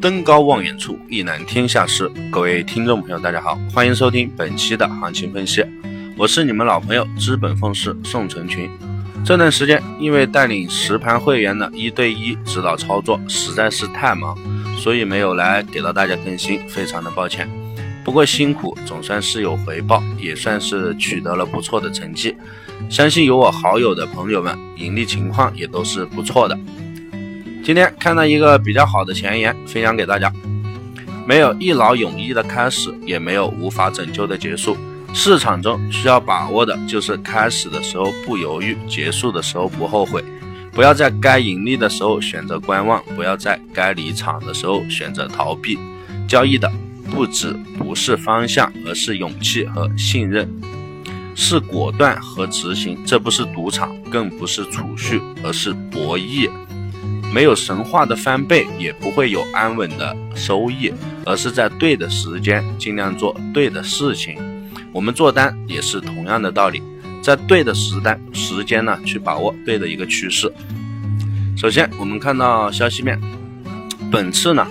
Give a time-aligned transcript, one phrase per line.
[0.00, 2.10] 登高望远处，一览天下事。
[2.30, 5.62] 各位听众朋友，大家好，欢迎收听本期的行情分析。
[6.16, 8.70] 我是你们老朋友资本风师宋成群。
[9.26, 14.34] 这段时间因为带领实盘会员的一对一指导操作实在是太忙，
[14.78, 17.46] 所以没有来给到大家更新，非常的抱歉。
[18.02, 22.34] 不过辛苦总算是有回报，也算是取得了不错的成绩。
[22.88, 26.58] 相信有我好友的朋友们，盈利情况也都是不错的。
[27.62, 30.32] 今天看到一个比较好的前言，分享给大家。
[31.26, 34.76] 没有一劳永逸的开始，也没有无法拯救的结束。
[35.12, 40.24] 市场中需要把握的就是开始的时候不犹豫，结束的时候不后悔。
[40.72, 45.78] 不要在该盈利的时候选择观望，不要在该离场的时候选择逃避。
[46.26, 46.70] 交易的
[47.10, 50.48] 不止不是方向，而是勇气和信任，
[51.34, 52.98] 是果断和执行。
[53.04, 56.48] 这不是赌场，更不是储蓄，而是博弈。
[57.32, 60.92] 没有神话的翻倍，也不会有安稳的收益，
[61.24, 64.36] 而是在对的时间尽量做对的事情。
[64.92, 66.82] 我们做单也是同样的道理，
[67.22, 70.52] 在对的时单时间呢，去把握对的一个趋势。
[71.56, 73.20] 首先，我们看到消息面，
[74.10, 74.66] 本次呢，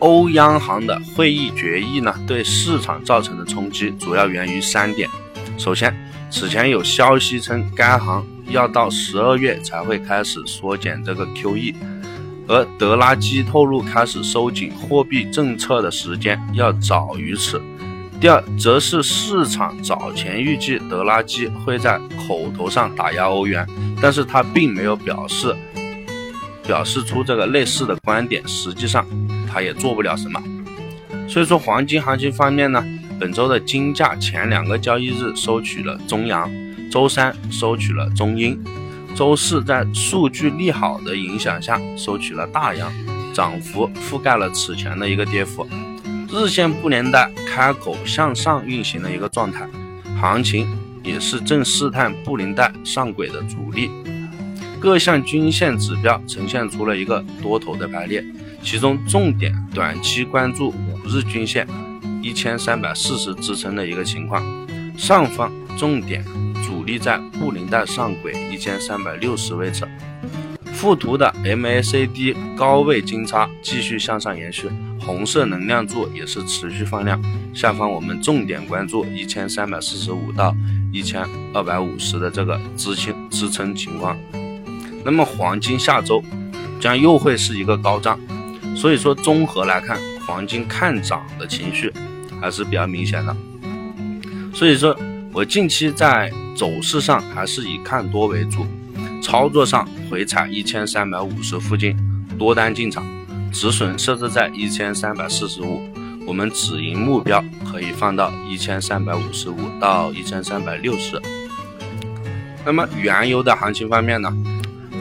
[0.00, 5.08] 欧央行的会议决议呢，对市场造成的冲击主要源于三点。
[5.56, 5.94] 首先，
[6.28, 8.26] 此前有消息称该行。
[8.48, 11.74] 要到十二月才会开始缩减这个 QE，
[12.46, 17.60] 而德拉基透露开始收紧货币政策的时间要早于此。
[18.20, 23.66] 第二，则是市场早前预计德拉基会在口头上打压欧元，
[24.00, 25.54] 但是他并没有表示
[26.66, 29.06] 表示出这个类似的观点，实际上
[29.52, 30.42] 他也做不了什么。
[31.28, 32.82] 所以说，黄金行情方面呢，
[33.20, 36.50] 本周的金价前两个交易日收取了中阳。
[36.96, 38.58] 周三收取了中阴，
[39.14, 42.90] 周四在数据利好的影响下收取了大阳，
[43.34, 45.68] 涨幅覆盖了此前的一个跌幅。
[46.32, 49.68] 日线布林带开口向上运行的一个状态，
[50.18, 50.66] 行情
[51.04, 53.90] 也是正试探布林带上轨的阻力。
[54.80, 58.24] 各项均线指标呈现出了一个多头的排列，
[58.62, 61.68] 其中重点短期关注五日均线
[62.22, 64.42] 一千三百四十支撑的一个情况，
[64.96, 66.24] 上方重点。
[66.86, 69.86] 力在布林带上轨一千三百六十位置，
[70.72, 74.70] 附图的 MACD 高位金叉继续向上延续，
[75.00, 77.20] 红色能量柱也是持续放量。
[77.52, 80.54] 下方我们重点关注一千三百四十五到
[80.92, 84.16] 一千二百五十的这个支撑支撑情况。
[85.04, 86.22] 那么黄金下周
[86.80, 88.18] 将又会是一个高涨，
[88.76, 91.92] 所以说综合来看，黄金看涨的情绪
[92.40, 93.36] 还是比较明显的。
[94.52, 94.96] 所以说
[95.36, 96.32] 我近期在。
[96.56, 98.66] 走势上还是以看多为主，
[99.22, 101.94] 操作上回踩一千三百五十附近
[102.38, 103.06] 多单进场，
[103.52, 105.86] 止损设置在一千三百四十五，
[106.26, 111.20] 我们止盈目标可以放到一千三百五十五到一千三百六十。
[112.64, 114.34] 那么原油的行情方面呢？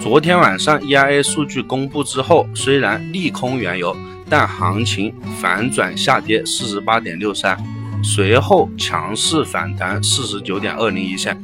[0.02, 3.96] 昨天晚上 EIA 数据公布之后，虽然利空原油，
[4.30, 7.58] 但行情反转下跌四十八点六三。
[8.06, 11.42] 随后强势反弹四十九点二零一线，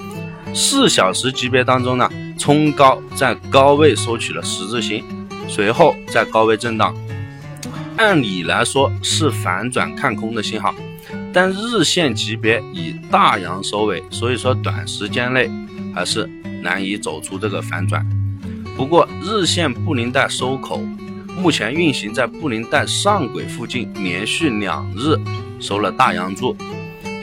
[0.54, 2.08] 四小时级别当中呢，
[2.38, 5.04] 冲高在高位收取了十字星，
[5.50, 6.96] 随后在高位震荡，
[7.98, 10.74] 按理来说是反转看空的信号，
[11.34, 15.50] 但日线级别以大阳收尾，所以说短时间内
[15.96, 16.30] 还是
[16.62, 18.06] 难以走出这个反转。
[18.78, 20.80] 不过日线布林带收口，
[21.38, 25.16] 目前运行在布林带上轨附近，连续两日。
[25.59, 26.58] 收了大阳柱，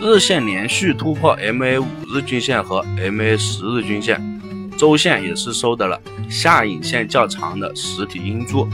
[0.00, 4.40] 日线连续突破 MA 五日均线和 MA 十日均线，
[4.78, 8.68] 周线也是收的了下影线较长的实体阴柱。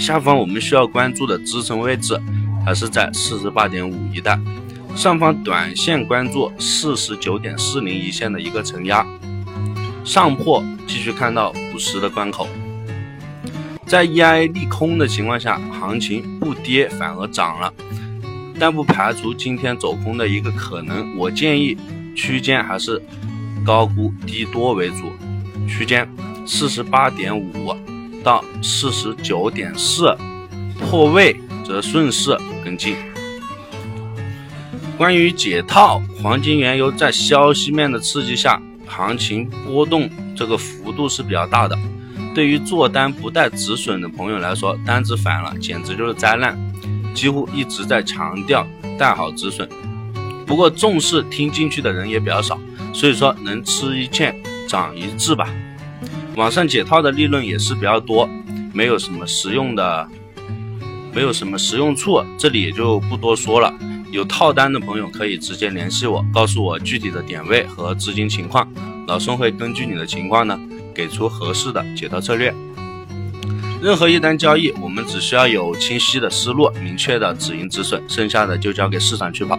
[0.00, 2.20] 下方我们需要关注的支撑位置
[2.66, 4.36] 还是在四十八点五一带，
[4.96, 9.06] 上方短线关注四十九点四零一线的一个承压，
[10.04, 12.48] 上破继续看到五十的关口。
[13.92, 17.70] 在 EIA 利空的情况下，行情不跌反而涨了。
[18.58, 21.76] 但不排除今天走空的一个可能，我建议
[22.16, 23.02] 区间还是
[23.62, 25.12] 高估低多为主，
[25.68, 26.08] 区间
[26.46, 27.76] 四十八点五
[28.24, 30.16] 到四十九点四，
[30.80, 32.34] 破位则顺势
[32.64, 32.96] 跟进。
[34.96, 41.78] 关于解套，黄金、原油在消息面的刺激下，行情波动这个幅度是比较大的。
[42.34, 46.58] 对于做单不带止损的朋友来说，单子反了简直就是灾难。
[47.14, 48.66] 几乎一直在强调
[48.98, 49.68] 带好止损，
[50.46, 52.58] 不过重视听进去的人也比较少，
[52.94, 54.34] 所以说能吃一堑
[54.66, 55.46] 长一智吧。
[56.36, 58.26] 网上解套的利润也是比较多，
[58.72, 60.08] 没有什么实用的
[61.14, 63.70] 没有什么实用处，这里也就不多说了。
[64.10, 68.66] 有套单的朋友可以直接联系我，告诉我具体的点位和资金情况，
[69.06, 70.58] 老宋会根据你的情况呢，
[70.92, 72.52] 给出合适的解套策略。
[73.82, 79.58] 任何一单交易，我们只需要有清晰的思路、明确的止盈止损，剩下的就交给市场去跑。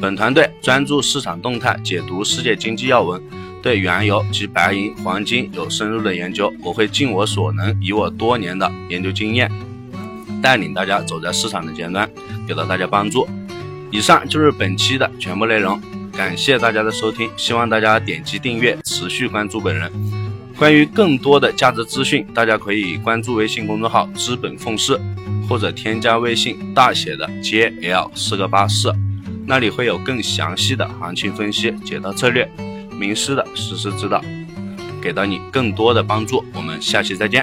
[0.00, 3.22] 本团队专注市场动态，解读世界经济要闻，
[3.62, 6.52] 对原油及白银、黄金有深入的研究。
[6.64, 9.48] 我会尽我所能，以我多年的研究经验，
[10.42, 12.10] 带领大家走在市场的前端，
[12.48, 13.28] 给到大家帮助。
[13.92, 15.80] 以上就是本期的全部内容，
[16.12, 20.19] 感谢大家的收听，希望大家点击订阅，持续关注本人。
[20.60, 25.00] 关于更多的价值资讯，大家可以关注微信公众号“资本奉仕”，
[25.48, 28.92] 或者添加微信大写的 JL 四个八四，
[29.46, 32.46] 那里会有更详细的行情分析、解套策略、
[32.94, 34.22] 名师的实时指导，
[35.00, 36.44] 给到你更多的帮助。
[36.52, 37.42] 我们下期再见。